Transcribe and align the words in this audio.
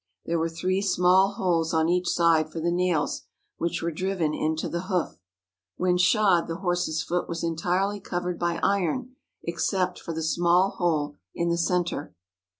There 0.25 0.39
were 0.39 0.49
three 0.49 0.81
small 0.81 1.33
holes 1.33 1.75
on 1.75 1.87
each 1.87 2.07
side 2.09 2.51
for 2.51 2.59
the 2.59 2.71
nails, 2.71 3.27
which 3.57 3.83
were 3.83 3.91
driven 3.91 4.33
into 4.33 4.67
the 4.67 4.85
hoof. 4.87 5.19
When 5.77 5.99
shod 5.99 6.47
the 6.47 6.55
horse's 6.55 7.03
foot 7.03 7.29
was 7.29 7.43
entirely 7.43 7.99
covered 7.99 8.39
by 8.39 8.59
iron 8.63 9.15
except 9.43 9.99
for 9.99 10.11
the 10.11 10.23
small 10.23 10.71
hole 10.71 11.17
in 11.35 11.49
the 11.49 11.55
centre. 11.59 12.15